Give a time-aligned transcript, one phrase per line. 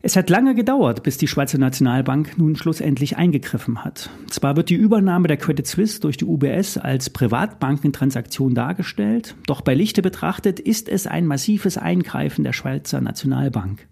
[0.00, 4.10] Es hat lange gedauert, bis die Schweizer Nationalbank nun schlussendlich eingegriffen hat.
[4.30, 9.74] Zwar wird die Übernahme der Credit Suisse durch die UBS als Privatbankentransaktion dargestellt, doch bei
[9.74, 13.88] Lichte betrachtet ist es ein massives Eingreifen der Schweizer Nationalbank.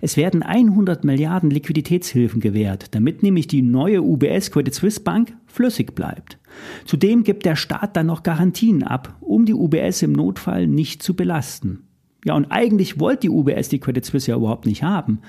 [0.00, 5.94] Es werden 100 Milliarden Liquiditätshilfen gewährt, damit nämlich die neue UBS Credit Suisse Bank flüssig
[5.94, 6.36] bleibt.
[6.84, 11.14] Zudem gibt der Staat dann noch Garantien ab, um die UBS im Notfall nicht zu
[11.14, 11.84] belasten.
[12.24, 15.20] Ja, und eigentlich wollte die UBS die Credit Suisse ja überhaupt nicht haben.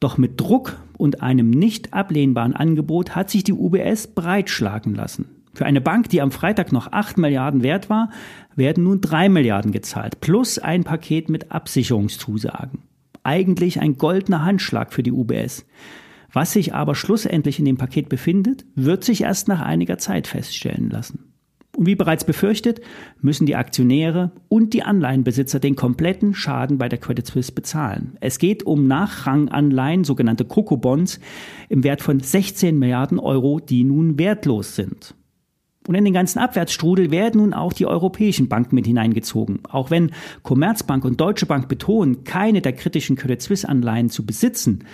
[0.00, 5.26] Doch mit Druck und einem nicht ablehnbaren Angebot hat sich die UBS breitschlagen lassen.
[5.54, 8.10] Für eine Bank, die am Freitag noch 8 Milliarden wert war,
[8.56, 12.80] werden nun 3 Milliarden gezahlt, plus ein Paket mit Absicherungszusagen.
[13.22, 15.66] Eigentlich ein goldener Handschlag für die UBS.
[16.32, 20.90] Was sich aber schlussendlich in dem Paket befindet, wird sich erst nach einiger Zeit feststellen
[20.90, 21.31] lassen.
[21.82, 22.80] Und wie bereits befürchtet,
[23.22, 28.16] müssen die Aktionäre und die Anleihenbesitzer den kompletten Schaden bei der Credit Suisse bezahlen.
[28.20, 31.18] Es geht um Nachranganleihen, sogenannte Coco-Bonds,
[31.68, 35.16] im Wert von 16 Milliarden Euro, die nun wertlos sind.
[35.88, 39.58] Und in den ganzen Abwärtsstrudel werden nun auch die europäischen Banken mit hineingezogen.
[39.68, 40.12] Auch wenn
[40.44, 44.84] Commerzbank und Deutsche Bank betonen, keine der kritischen Credit Suisse Anleihen zu besitzen,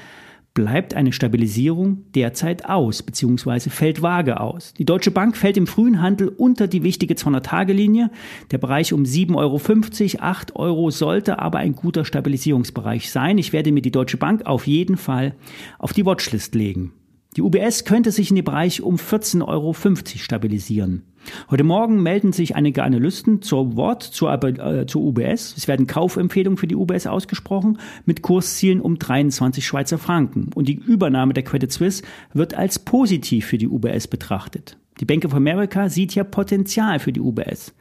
[0.55, 3.71] bleibt eine Stabilisierung derzeit aus bzw.
[3.71, 4.75] fällt vage aus.
[4.75, 8.11] Die Deutsche Bank fällt im frühen Handel unter die wichtige 200-Tage-Linie.
[8.51, 13.39] Der Bereich um 7,50 Euro, 8 Euro sollte aber ein guter Stabilisierungsbereich sein.
[13.39, 15.35] Ich werde mir die Deutsche Bank auf jeden Fall
[15.79, 16.93] auf die Watchlist legen.
[17.37, 21.05] Die UBS könnte sich in den Bereich um 14,50 Euro stabilisieren.
[21.51, 25.55] Heute Morgen melden sich einige Analysten zur Wort zur, äh, zur UBS.
[25.57, 30.51] Es werden Kaufempfehlungen für die UBS ausgesprochen mit Kurszielen um 23 Schweizer Franken.
[30.55, 34.77] Und die Übernahme der Credit Suisse wird als positiv für die UBS betrachtet.
[35.01, 37.75] Die Bank of America sieht hier Potenzial für die UBS.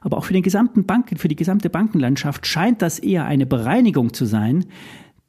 [0.00, 4.12] Aber auch für den gesamten Banken, für die gesamte Bankenlandschaft scheint das eher eine Bereinigung
[4.12, 4.66] zu sein,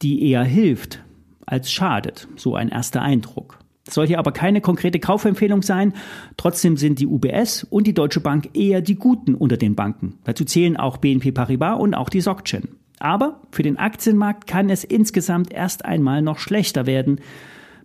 [0.02, 1.04] die eher hilft
[1.46, 2.28] als schadet.
[2.36, 3.60] So ein erster Eindruck.
[3.90, 5.94] Soll hier aber keine konkrete Kaufempfehlung sein.
[6.38, 10.20] Trotzdem sind die UBS und die Deutsche Bank eher die Guten unter den Banken.
[10.24, 12.70] Dazu zählen auch BNP Paribas und auch die SocGen.
[13.00, 17.22] Aber für den Aktienmarkt kann es insgesamt erst einmal noch schlechter werden,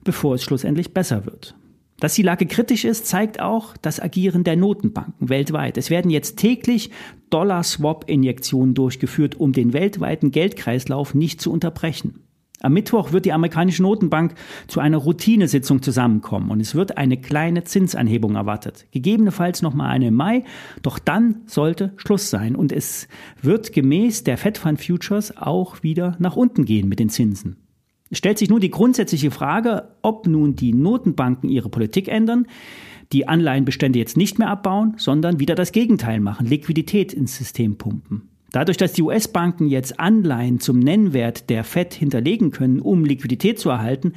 [0.04, 1.54] bevor es schlussendlich besser wird.
[2.00, 5.76] Dass die Lage kritisch ist, zeigt auch das Agieren der Notenbanken weltweit.
[5.78, 6.90] Es werden jetzt täglich
[7.30, 12.24] Dollar-Swap-Injektionen durchgeführt, um den weltweiten Geldkreislauf nicht zu unterbrechen.
[12.62, 14.34] Am Mittwoch wird die amerikanische Notenbank
[14.68, 18.86] zu einer Routinesitzung zusammenkommen und es wird eine kleine Zinsanhebung erwartet.
[18.92, 20.44] Gegebenenfalls nochmal eine im Mai,
[20.82, 23.08] doch dann sollte Schluss sein und es
[23.40, 27.56] wird gemäß der Fed Fund Futures auch wieder nach unten gehen mit den Zinsen.
[28.10, 32.46] Es stellt sich nun die grundsätzliche Frage, ob nun die Notenbanken ihre Politik ändern,
[33.10, 38.31] die Anleihenbestände jetzt nicht mehr abbauen, sondern wieder das Gegenteil machen, Liquidität ins System pumpen.
[38.52, 43.70] Dadurch, dass die US-Banken jetzt Anleihen zum Nennwert der Fed hinterlegen können, um Liquidität zu
[43.70, 44.12] erhalten,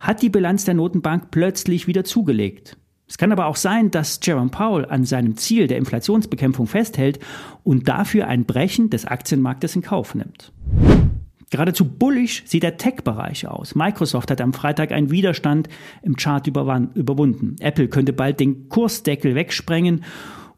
[0.00, 2.76] hat die Bilanz der Notenbank plötzlich wieder zugelegt.
[3.08, 7.20] Es kann aber auch sein, dass Jerome Powell an seinem Ziel der Inflationsbekämpfung festhält
[7.62, 10.52] und dafür ein Brechen des Aktienmarktes in Kauf nimmt.
[11.50, 13.76] Geradezu bullish sieht der Tech-Bereich aus.
[13.76, 15.68] Microsoft hat am Freitag einen Widerstand
[16.02, 17.54] im Chart überwunden.
[17.60, 20.02] Apple könnte bald den Kursdeckel wegsprengen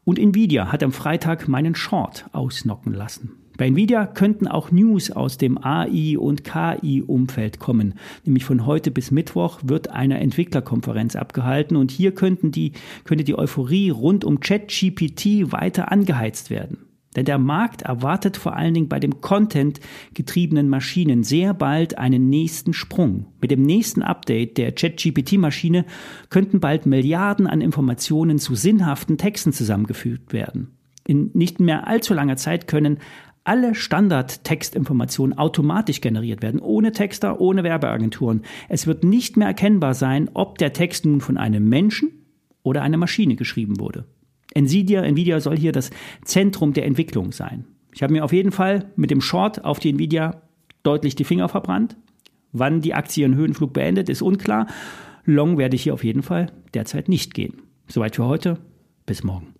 [0.09, 3.33] und Nvidia hat am Freitag meinen Short ausnocken lassen.
[3.59, 7.93] Bei Nvidia könnten auch News aus dem AI- und KI-Umfeld kommen.
[8.25, 12.71] Nämlich von heute bis Mittwoch wird eine Entwicklerkonferenz abgehalten und hier könnten die,
[13.03, 16.88] könnte die Euphorie rund um ChatGPT weiter angeheizt werden.
[17.15, 22.73] Denn der Markt erwartet vor allen Dingen bei dem Content-getriebenen Maschinen sehr bald einen nächsten
[22.73, 23.25] Sprung.
[23.41, 25.85] Mit dem nächsten Update der ChatGPT-Maschine
[26.29, 30.71] könnten bald Milliarden an Informationen zu sinnhaften Texten zusammengefügt werden.
[31.07, 32.99] In nicht mehr allzu langer Zeit können
[33.43, 38.43] alle Standard-Textinformationen automatisch generiert werden, ohne Texter, ohne Werbeagenturen.
[38.67, 42.11] Es wird nicht mehr erkennbar sein, ob der Text nun von einem Menschen
[42.61, 44.05] oder einer Maschine geschrieben wurde.
[44.53, 45.91] Nvidia, Nvidia soll hier das
[46.23, 47.65] Zentrum der Entwicklung sein.
[47.93, 50.41] Ich habe mir auf jeden Fall mit dem Short auf die Nvidia
[50.83, 51.97] deutlich die Finger verbrannt.
[52.51, 54.67] Wann die Aktie ihren Höhenflug beendet, ist unklar.
[55.25, 57.61] Long werde ich hier auf jeden Fall derzeit nicht gehen.
[57.87, 58.57] Soweit für heute.
[59.05, 59.53] Bis morgen.